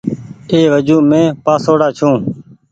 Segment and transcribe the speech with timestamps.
[0.49, 2.09] اي وجون مين پآسوڙآ ڇو۔